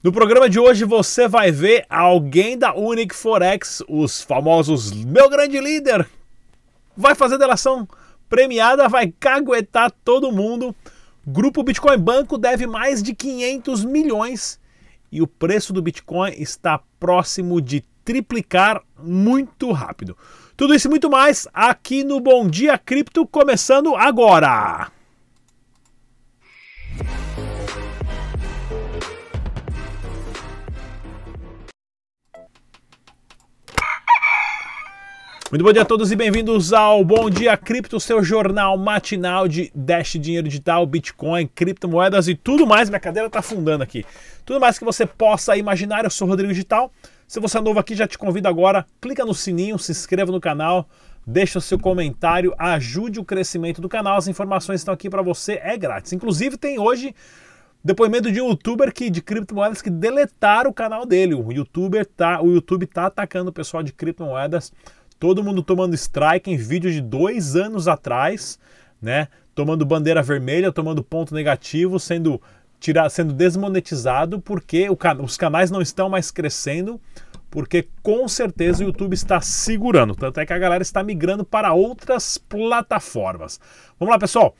[0.00, 5.58] No programa de hoje você vai ver alguém da Unic Forex, os famosos meu grande
[5.58, 6.08] líder,
[6.96, 7.86] vai fazer delação
[8.28, 10.72] premiada, vai caguetar todo mundo.
[11.26, 14.60] Grupo Bitcoin Banco deve mais de 500 milhões
[15.10, 20.16] e o preço do Bitcoin está próximo de triplicar muito rápido.
[20.56, 24.92] Tudo isso e muito mais aqui no Bom Dia Cripto, começando agora!
[35.50, 39.72] Muito bom dia a todos e bem-vindos ao Bom Dia Cripto, seu jornal matinal de
[39.74, 42.90] Dash, dinheiro digital, Bitcoin, criptomoedas e tudo mais.
[42.90, 44.04] Minha cadeira está afundando aqui.
[44.44, 46.04] Tudo mais que você possa imaginar.
[46.04, 46.92] Eu sou Rodrigo Digital.
[47.26, 48.84] Se você é novo aqui, já te convido agora.
[49.00, 50.86] Clica no sininho, se inscreva no canal,
[51.26, 54.18] deixa o seu comentário, ajude o crescimento do canal.
[54.18, 56.12] As informações estão aqui para você, é grátis.
[56.12, 57.14] Inclusive, tem hoje
[57.82, 61.34] depoimento de um youtuber que, de criptomoedas que deletaram o canal dele.
[61.34, 64.72] O youtuber tá, o YouTube tá atacando o pessoal de criptomoedas
[65.18, 68.58] todo mundo tomando strike em vídeo de dois anos atrás,
[69.00, 69.28] né?
[69.54, 72.40] Tomando bandeira vermelha, tomando ponto negativo, sendo
[72.78, 77.00] tirar, sendo desmonetizado porque o, os canais não estão mais crescendo,
[77.50, 80.14] porque com certeza o YouTube está segurando.
[80.14, 83.60] Tanto é que a galera está migrando para outras plataformas.
[83.98, 84.54] Vamos lá, pessoal.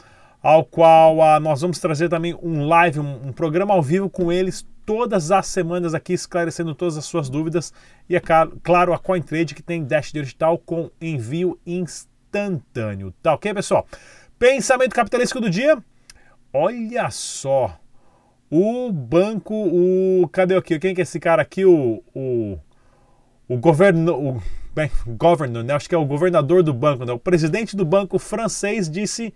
[0.44, 4.31] ao qual a, nós vamos trazer também um live, um, um programa ao vivo com
[4.31, 7.73] eles todas as semanas aqui, esclarecendo todas as suas dúvidas.
[8.08, 13.13] E é claro, a CoinTrade que tem Dash Digital com envio instantâneo instantâneo.
[13.21, 13.85] Tá ok, pessoal?
[14.39, 15.77] Pensamento capitalístico do dia.
[16.53, 17.77] Olha só.
[18.49, 20.27] O banco, o.
[20.29, 20.79] Cadê aqui?
[20.79, 21.65] Quem que é esse cara aqui?
[21.65, 22.03] O.
[22.13, 22.57] O,
[23.47, 24.13] o governo.
[24.13, 25.73] O, bem, governor, né?
[25.73, 27.13] Acho que é o governador do banco, né?
[27.13, 29.33] O presidente do banco francês disse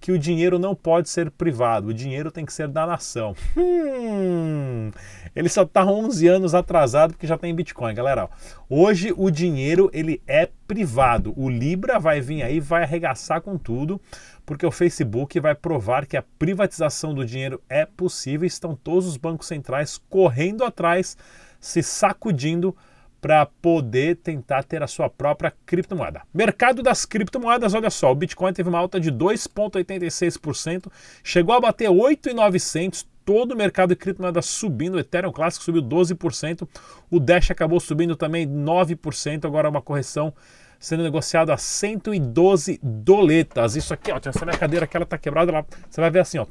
[0.00, 3.34] que o dinheiro não pode ser privado, o dinheiro tem que ser da nação.
[3.56, 4.90] Hum,
[5.34, 8.28] ele só está 11 anos atrasado porque já tem Bitcoin, galera.
[8.68, 11.32] Hoje o dinheiro ele é privado.
[11.36, 14.00] O Libra vai vir aí, vai arregaçar com tudo,
[14.46, 18.46] porque o Facebook vai provar que a privatização do dinheiro é possível.
[18.46, 21.16] Estão todos os bancos centrais correndo atrás,
[21.60, 22.76] se sacudindo
[23.20, 26.22] para poder tentar ter a sua própria criptomoeda.
[26.32, 30.90] Mercado das criptomoedas, olha só, o Bitcoin teve uma alta de 2,86%,
[31.22, 36.66] chegou a bater 8,900, todo o mercado de criptomoedas subindo, o Ethereum Classic subiu 12%,
[37.10, 40.32] o Dash acabou subindo também 9%, agora uma correção
[40.78, 43.74] sendo negociada a 112 doletas.
[43.74, 46.38] Isso aqui, ó, essa minha cadeira aqui ela tá quebrada, ela, você vai ver assim,
[46.38, 46.46] ó,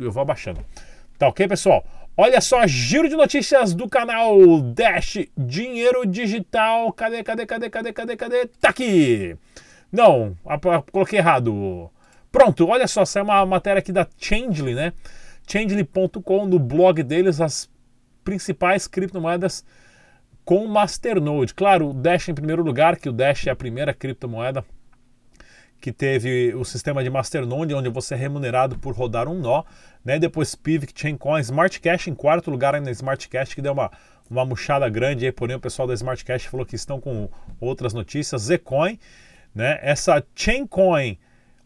[0.00, 0.60] eu vou abaixando.
[1.16, 1.84] Tá ok, pessoal?
[2.20, 6.92] Olha só, giro de notícias do canal Dash Dinheiro Digital.
[6.92, 8.46] Cadê, cadê, cadê, cadê, cadê, cadê?
[8.60, 9.36] Tá aqui!
[9.92, 10.36] Não,
[10.90, 11.88] coloquei errado.
[12.32, 14.92] Pronto, olha só, saiu uma matéria aqui da Changely, né?
[15.46, 17.70] Changely.com, no blog deles, as
[18.24, 19.64] principais criptomoedas
[20.44, 21.54] com Masternode.
[21.54, 24.64] Claro, o Dash em primeiro lugar, que o Dash é a primeira criptomoeda
[25.80, 29.62] que teve o sistema de Masternode, onde você é remunerado por rodar um nó,
[30.04, 30.18] né?
[30.18, 33.90] Depois Pivot, Chaincoin, Smart Cash em quarto lugar ainda Smart Cash, que deu uma,
[34.28, 37.28] uma murchada grande aí, porém o pessoal da Smart Cash falou que estão com
[37.60, 38.98] outras notícias, Zcoin,
[39.54, 39.78] né?
[39.82, 41.18] Essa Chaincoin,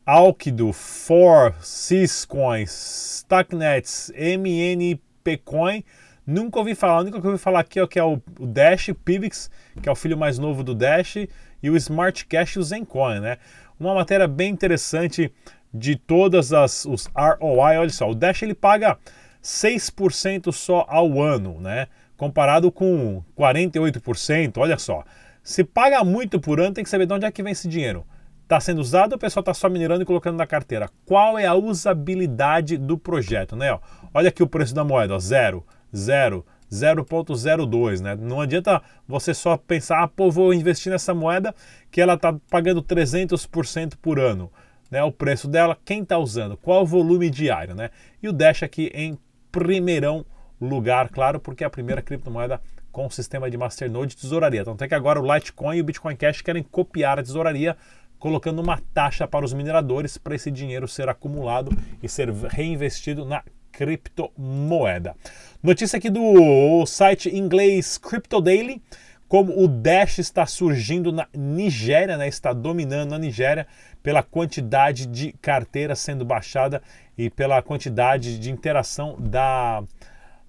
[0.05, 5.83] Alkido, For, Syscoin, Stacknets, MNP Coin,
[6.27, 8.47] nunca ouvi falar, a única que eu ouvi falar aqui é, que é o, o
[8.47, 9.51] Dash, Pivix,
[9.81, 11.17] que é o filho mais novo do Dash,
[11.63, 13.39] e o Smart Cash e o Zencoin, né?
[13.87, 15.33] Uma matéria bem interessante
[15.73, 17.79] de todas as os ROI.
[17.79, 18.99] Olha só, o Dash ele paga
[19.43, 21.89] 6% só ao ano, né?
[22.17, 25.03] Comparado com 48%, olha só.
[25.43, 28.05] Se paga muito por ano, tem que saber de onde é que vem esse dinheiro.
[28.45, 30.89] Está sendo usado ou o pessoal está só minerando e colocando na carteira?
[31.05, 33.77] Qual é a usabilidade do projeto, né?
[34.15, 35.65] Olha aqui o preço da moeda, ó, zero,
[35.95, 38.17] zero, 0,02, né?
[38.17, 41.55] Não adianta você só pensar, ah, pô, vou investir nessa moeda
[41.91, 44.51] que ela está pagando 300% por ano,
[44.91, 45.05] né?
[45.05, 47.91] O preço dela, quem está usando, qual o volume diário, né?
[48.23, 49.19] E o Dash aqui em
[49.51, 50.25] primeirão
[50.59, 52.61] lugar, claro, porque é a primeira criptomoeda
[52.91, 54.63] com o sistema de Masternode de tesouraria.
[54.63, 57.77] Então, até que agora o Litecoin e o Bitcoin Cash querem copiar a tesouraria,
[58.19, 63.43] colocando uma taxa para os mineradores para esse dinheiro ser acumulado e ser reinvestido na
[63.73, 65.17] criptomoeda.
[65.63, 68.83] Notícia aqui do site inglês Crypto Daily,
[69.29, 72.29] como o Dash está surgindo na Nigéria, né?
[72.29, 73.67] está dominando a Nigéria,
[74.03, 76.83] pela quantidade de carteira sendo baixada
[77.17, 79.83] e pela quantidade de interação da,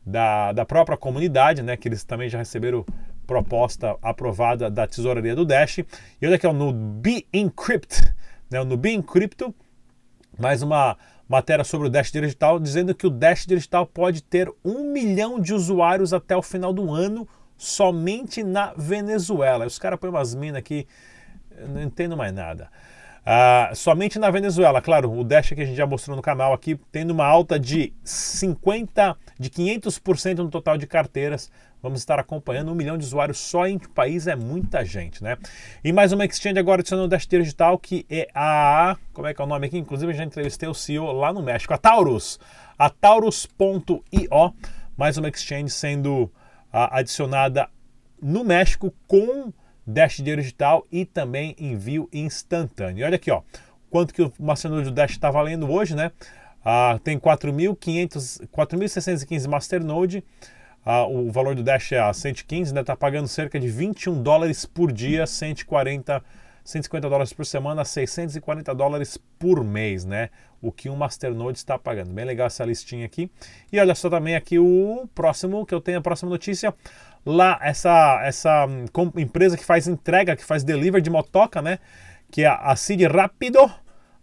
[0.05, 2.85] da, da própria comunidade, né, que eles também já receberam
[3.25, 5.77] proposta aprovada da tesouraria do Dash.
[5.77, 5.85] E
[6.25, 8.13] olha aqui, ó, no Be Encrypt,
[8.49, 9.53] né, no Be Encrypto,
[10.37, 10.97] mais uma
[11.27, 15.53] matéria sobre o Dash Digital, dizendo que o Dash Digital pode ter um milhão de
[15.53, 17.27] usuários até o final do ano
[17.57, 19.65] somente na Venezuela.
[19.65, 20.87] Os caras põem umas minas aqui,
[21.69, 22.69] não entendo mais nada.
[23.23, 26.77] Uh, somente na Venezuela, claro, o Dash que a gente já mostrou no canal aqui,
[26.91, 31.49] tendo uma alta de 50, de 500% no total de carteiras.
[31.83, 35.37] Vamos estar acompanhando um milhão de usuários só em país, é muita gente, né?
[35.83, 38.95] E mais uma exchange agora adicionando o Dash Digital, que é a.
[39.11, 39.77] Como é que é o nome aqui?
[39.77, 42.39] Inclusive, eu já entrevistei o CEO lá no México, a Taurus.
[42.79, 44.53] A Taurus.io,
[44.95, 46.31] mais uma exchange sendo uh,
[46.71, 47.67] adicionada
[48.21, 49.51] no México com
[49.85, 53.01] Dash Digital e também envio instantâneo.
[53.01, 53.41] E olha aqui, ó,
[53.89, 56.13] quanto que o Masternode do Dash está valendo hoje, né?
[56.63, 60.23] Ah, tem 4.615 Masternode.
[60.85, 62.81] O valor do Dash é a 115, né?
[62.81, 66.21] Está pagando cerca de 21 dólares por dia, 140
[66.63, 70.29] 150 dólares por semana, 640 dólares por mês, né?
[70.61, 72.11] O que um Masternode está pagando.
[72.11, 73.29] Bem legal essa listinha aqui.
[73.71, 76.73] E olha só também aqui o próximo, que eu tenho a próxima notícia
[77.25, 78.85] lá essa, essa hum,
[79.17, 81.79] empresa que faz entrega, que faz delivery de motoca, né?
[82.31, 83.69] Que é a Cid Rápido,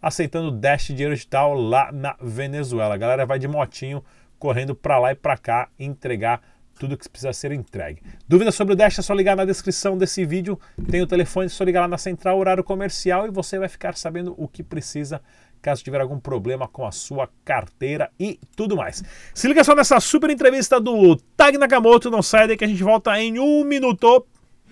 [0.01, 2.95] aceitando Dash dinheiro digital lá na Venezuela.
[2.95, 4.03] A galera vai de motinho
[4.39, 6.41] correndo para lá e para cá entregar
[6.81, 8.01] tudo que precisa ser entregue.
[8.27, 10.59] Dúvidas sobre o Dash é só ligar na descrição desse vídeo.
[10.89, 13.95] Tem o telefone, é só ligar lá na central horário comercial e você vai ficar
[13.95, 15.21] sabendo o que precisa
[15.61, 19.03] caso tiver algum problema com a sua carteira e tudo mais.
[19.31, 22.81] Se liga só nessa super entrevista do Tag Nakamoto, não sai daí que a gente
[22.81, 24.25] volta em um minuto.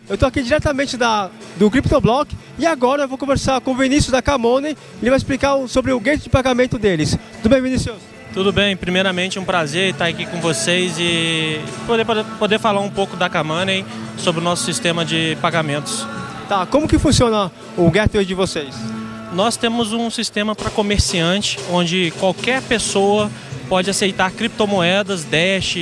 [0.07, 4.11] Eu estou aqui diretamente da, do CryptoBlock e agora eu vou conversar com o Vinícius
[4.11, 4.75] da Camone.
[4.99, 7.15] Ele vai explicar sobre o gate de pagamento deles.
[7.43, 8.18] Tudo bem, Vinícius?
[8.39, 12.89] Tudo bem, primeiramente um prazer estar aqui com vocês e poder, poder, poder falar um
[12.89, 13.85] pouco da Camoney
[14.17, 16.07] sobre o nosso sistema de pagamentos.
[16.47, 18.73] Tá, como que funciona o gateway de vocês?
[19.33, 23.29] Nós temos um sistema para comerciante, onde qualquer pessoa
[23.67, 25.75] pode aceitar criptomoedas, Dash,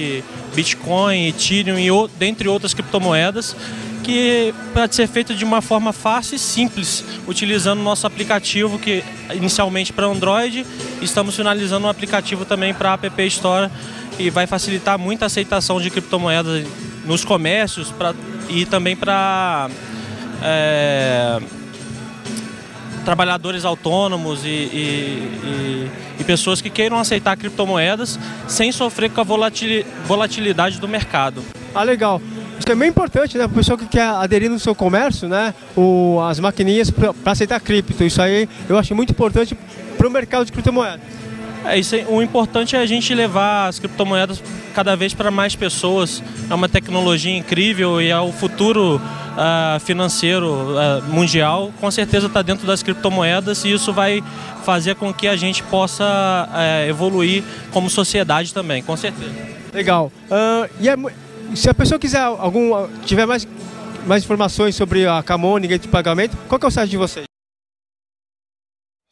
[0.55, 3.55] Bitcoin, Ethereum e dentre outras criptomoedas,
[4.07, 9.03] que pode ser feito de uma forma fácil e simples, utilizando o nosso aplicativo, que
[9.33, 10.65] inicialmente para Android,
[11.01, 13.69] estamos finalizando um aplicativo também para App Store,
[14.15, 16.65] que vai facilitar muito a aceitação de criptomoedas
[17.05, 18.15] nos comércios pra,
[18.47, 19.69] e também para
[20.41, 21.41] é,
[23.03, 28.17] trabalhadores autônomos e, e, e, e, pessoas que queiram aceitar criptomoedas
[28.47, 31.43] sem sofrer com a volatilidade do mercado.
[31.75, 32.21] Ah, legal.
[32.59, 33.45] Isso é bem importante, né?
[33.45, 35.53] Para o pessoal que quer aderir no seu comércio, né?
[35.75, 38.03] O, as maquininhas para aceitar cripto.
[38.03, 39.57] Isso aí eu acho muito importante
[39.97, 41.01] para o mercado de criptomoedas.
[41.65, 44.41] É, isso, o importante é a gente levar as criptomoedas
[44.73, 46.23] cada vez para mais pessoas.
[46.49, 49.01] É uma tecnologia incrível e é o futuro
[49.37, 51.71] uh, financeiro uh, mundial.
[51.79, 54.23] Com certeza está dentro das criptomoedas e isso vai
[54.63, 59.31] fazer com que a gente possa uh, evoluir como sociedade também, com certeza.
[59.73, 60.11] Legal.
[60.79, 60.95] e é,
[61.55, 63.47] se a pessoa quiser algum, tiver mais,
[64.05, 67.25] mais informações sobre a Camone, de pagamento, qual que é o site de vocês?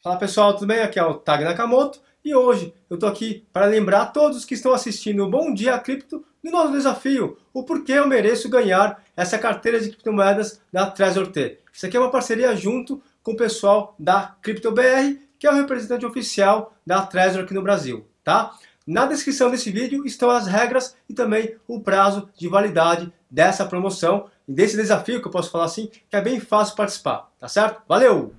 [0.02, 0.80] Fala pessoal, tudo bem?
[0.80, 2.00] Aqui é o Tag Nakamoto.
[2.24, 5.78] E hoje eu estou aqui para lembrar a todos que estão assistindo o Bom Dia
[5.78, 11.28] Cripto do nosso desafio, o porquê eu mereço ganhar essa carteira de criptomoedas da Trezor
[11.28, 11.58] T.
[11.72, 16.06] Isso aqui é uma parceria junto com o pessoal da CryptoBR, que é o representante
[16.06, 18.52] oficial da Trezor aqui no Brasil, tá?
[18.86, 24.26] Na descrição desse vídeo estão as regras e também o prazo de validade dessa promoção
[24.46, 27.82] e desse desafio que eu posso falar assim, que é bem fácil participar, tá certo?
[27.88, 28.32] Valeu!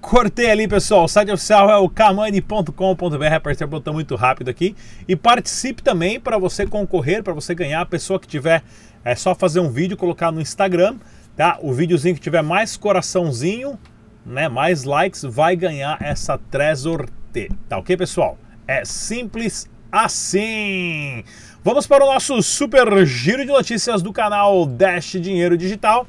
[0.00, 1.04] Cortei ali, pessoal.
[1.04, 3.34] O site oficial é o kamani.com.br.
[3.34, 4.76] Apertei o botão muito rápido aqui.
[5.08, 7.80] E participe também para você concorrer, para você ganhar.
[7.80, 8.62] A pessoa que tiver,
[9.02, 10.98] é só fazer um vídeo, colocar no Instagram,
[11.34, 11.58] tá?
[11.62, 13.78] O videozinho que tiver mais coraçãozinho,
[14.26, 14.46] né?
[14.46, 17.50] Mais likes, vai ganhar essa Trezor T.
[17.66, 18.38] Tá ok, pessoal?
[18.66, 21.22] É simples assim.
[21.62, 26.06] Vamos para o nosso super giro de notícias do canal Dash Dinheiro Digital.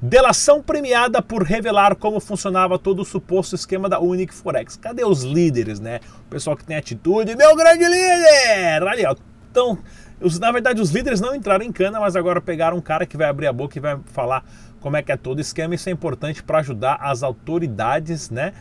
[0.00, 4.76] Delação premiada por revelar como funcionava todo o suposto esquema da Unique Forex.
[4.76, 6.00] Cadê os líderes, né?
[6.26, 7.36] O pessoal que tem atitude.
[7.36, 8.82] Meu grande líder!
[8.82, 9.14] Ali, ó.
[9.48, 9.78] Então,
[10.20, 13.16] os, na verdade, os líderes não entraram em cana, mas agora pegaram um cara que
[13.16, 14.44] vai abrir a boca e vai falar
[14.80, 15.76] como é que é todo o esquema.
[15.76, 18.52] Isso é importante para ajudar as autoridades, né?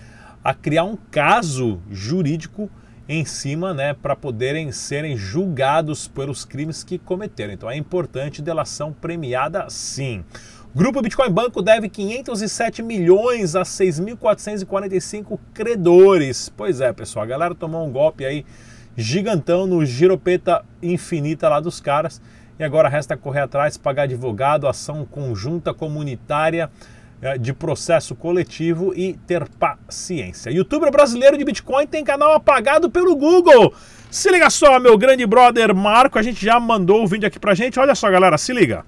[0.43, 2.69] A criar um caso jurídico
[3.13, 7.51] em cima, né, para poderem serem julgados pelos crimes que cometeram.
[7.51, 10.23] Então é importante delação premiada sim.
[10.73, 16.47] Grupo Bitcoin Banco deve 507 milhões a 6.445 credores.
[16.47, 18.45] Pois é, pessoal, a galera tomou um golpe aí
[18.95, 22.21] gigantão no giropeta infinita lá dos caras
[22.57, 26.69] e agora resta correr atrás, pagar advogado, ação conjunta comunitária
[27.39, 30.49] de processo coletivo e ter paciência.
[30.49, 33.73] Youtuber brasileiro de Bitcoin tem canal apagado pelo Google.
[34.09, 37.53] Se liga só, meu grande brother Marco, a gente já mandou o vídeo aqui pra
[37.53, 37.79] gente.
[37.79, 38.83] Olha só, galera, se liga.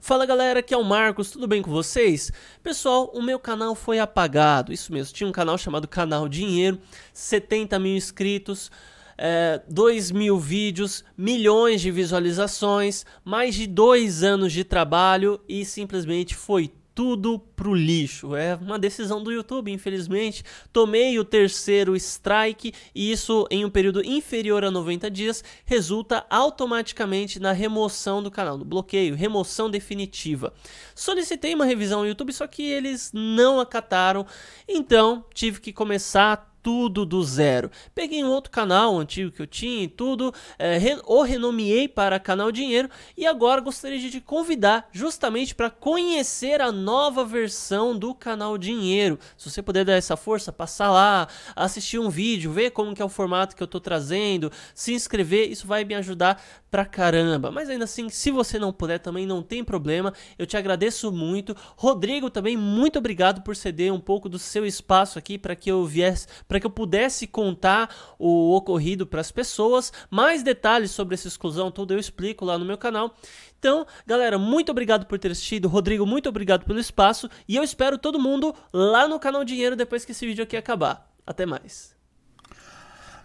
[0.00, 2.32] Fala galera, aqui é o Marcos, tudo bem com vocês?
[2.62, 6.80] Pessoal, o meu canal foi apagado, isso mesmo, tinha um canal chamado Canal Dinheiro,
[7.12, 8.70] 70 mil inscritos,
[9.18, 16.34] é, 2 mil vídeos, milhões de visualizações, mais de dois anos de trabalho e simplesmente
[16.34, 18.34] foi tudo pro lixo.
[18.34, 20.44] É uma decisão do YouTube, infelizmente.
[20.72, 27.38] Tomei o terceiro strike e isso em um período inferior a 90 dias resulta automaticamente
[27.38, 30.52] na remoção do canal, no bloqueio, remoção definitiva.
[30.94, 34.26] Solicitei uma revisão no YouTube, só que eles não acataram,
[34.68, 37.70] então tive que começar tudo do zero.
[37.94, 42.20] Peguei um outro canal antigo que eu tinha e tudo, é, re, o renomeei para
[42.20, 48.14] Canal Dinheiro e agora gostaria de te convidar justamente para conhecer a nova versão do
[48.14, 49.18] Canal Dinheiro.
[49.36, 53.04] Se você puder dar essa força, passar lá, assistir um vídeo, ver como que é
[53.04, 57.50] o formato que eu estou trazendo, se inscrever, isso vai me ajudar pra caramba.
[57.50, 60.12] Mas ainda assim, se você não puder também não tem problema.
[60.38, 61.56] Eu te agradeço muito.
[61.76, 65.84] Rodrigo também muito obrigado por ceder um pouco do seu espaço aqui para que eu
[65.84, 69.92] viesse, para que eu pudesse contar o ocorrido para as pessoas.
[70.10, 73.14] Mais detalhes sobre essa exclusão tudo eu explico lá no meu canal.
[73.58, 75.68] Então, galera, muito obrigado por ter assistido.
[75.68, 80.04] Rodrigo, muito obrigado pelo espaço e eu espero todo mundo lá no canal Dinheiro depois
[80.04, 81.10] que esse vídeo aqui acabar.
[81.26, 81.99] Até mais.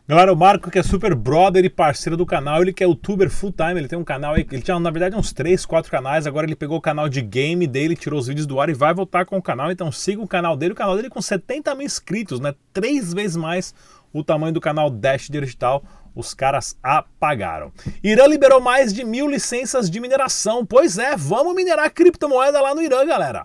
[0.07, 3.27] Galera, o Marco, que é super brother e parceiro do canal, ele que é youtuber
[3.27, 6.45] full time, ele tem um canal, ele tinha na verdade uns 3, 4 canais, agora
[6.45, 9.25] ele pegou o canal de game dele, tirou os vídeos do ar e vai voltar
[9.25, 12.39] com o canal, então siga o canal dele, o canal dele com 70 mil inscritos,
[12.39, 12.53] né?
[12.71, 13.73] Três vezes mais
[14.13, 15.83] o tamanho do canal Dash Digital,
[16.13, 17.71] os caras apagaram.
[18.03, 22.83] Irã liberou mais de mil licenças de mineração, pois é, vamos minerar criptomoeda lá no
[22.83, 23.43] Irã, galera.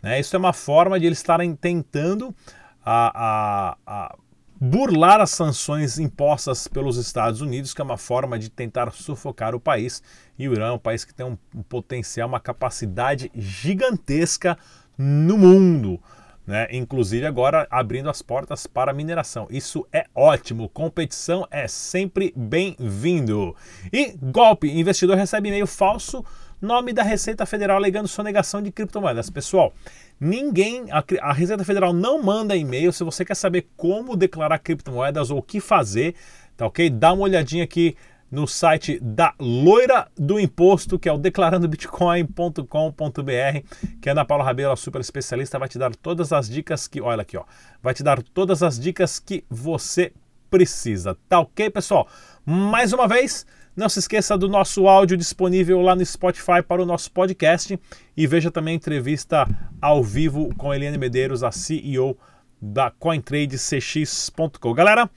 [0.00, 0.20] Né?
[0.20, 2.32] Isso é uma forma de eles estarem tentando
[2.84, 4.16] a, a, a
[4.60, 9.60] burlar as sanções impostas pelos Estados Unidos, que é uma forma de tentar sufocar o
[9.60, 10.02] país.
[10.38, 14.58] E o Irã é um país que tem um, potencial, uma capacidade gigantesca
[14.96, 16.00] no mundo.
[16.46, 16.68] Né?
[16.70, 19.48] Inclusive agora abrindo as portas para mineração.
[19.50, 20.68] Isso é ótimo.
[20.68, 23.54] Competição é sempre bem-vindo.
[23.92, 26.24] E golpe: investidor recebe e-mail falso,
[26.60, 29.30] nome da Receita Federal alegando sonegação de criptomoedas.
[29.30, 29.72] Pessoal,
[30.18, 32.90] Ninguém, a, a Receita Federal não manda e-mail.
[32.92, 36.14] Se você quer saber como declarar criptomoedas ou o que fazer,
[36.56, 36.88] tá ok?
[36.88, 37.94] Dá uma olhadinha aqui
[38.30, 42.62] no site da Loira do Imposto, que é o declarandobitcoin.com.br,
[44.00, 47.00] que é Ana Paula Rabelo, a super especialista, vai te dar todas as dicas que,
[47.00, 47.44] olha aqui, ó,
[47.82, 50.12] vai te dar todas as dicas que você
[50.50, 52.08] precisa, tá ok, pessoal?
[52.44, 53.46] Mais uma vez,
[53.76, 57.78] não se esqueça do nosso áudio disponível lá no Spotify para o nosso podcast
[58.16, 59.46] e veja também a entrevista
[59.82, 62.16] ao vivo com Eliane Medeiros, a CEO
[62.60, 64.72] da CoinTradeCX.com.
[64.72, 65.10] Galera,